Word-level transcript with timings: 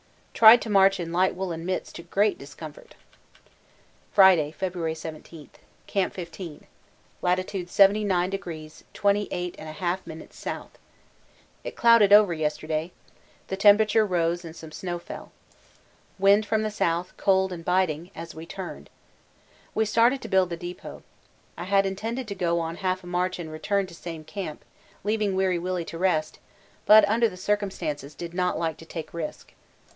Tried 0.33 0.63
to 0.63 0.69
march 0.71 0.99
in 0.99 1.11
light 1.13 1.35
woollen 1.35 1.63
mits 1.63 1.91
to 1.93 2.01
great 2.01 2.39
discomfort. 2.39 2.95
Friday, 4.11 4.49
February 4.49 4.95
17. 4.95 5.51
Camp 5.85 6.11
15. 6.15 6.65
Lat. 7.21 7.37
79° 7.37 8.81
28 8.95 9.57
1/2' 9.57 10.21
S. 10.23 10.65
It 11.63 11.75
clouded 11.75 12.11
over 12.11 12.33
yesterday 12.33 12.91
the 13.49 13.55
temperature 13.55 14.03
rose 14.03 14.43
and 14.43 14.55
some 14.55 14.71
snow 14.71 14.97
fell. 14.97 15.31
Wind 16.17 16.47
from 16.47 16.63
the 16.63 16.71
south, 16.71 17.15
cold 17.17 17.53
and 17.53 17.63
biting, 17.63 18.09
as 18.15 18.33
we 18.33 18.47
turned 18.47 18.87
out. 18.87 19.73
We 19.75 19.85
started 19.85 20.23
to 20.23 20.27
build 20.27 20.49
the 20.49 20.57
depot. 20.57 21.03
I 21.55 21.65
had 21.65 21.85
intended 21.85 22.27
to 22.29 22.33
go 22.33 22.59
on 22.59 22.77
half 22.77 23.03
a 23.03 23.07
march 23.07 23.37
and 23.37 23.51
return 23.51 23.85
to 23.85 23.93
same 23.93 24.23
camp, 24.23 24.65
leaving 25.03 25.35
Weary 25.35 25.59
Willy 25.59 25.85
to 25.85 25.99
rest, 25.99 26.39
but 26.87 27.07
under 27.07 27.29
the 27.29 27.37
circumstances 27.37 28.15
did 28.15 28.33
not 28.33 28.57
like 28.57 28.77
to 28.77 28.85
take 28.87 29.13
risk. 29.13 29.53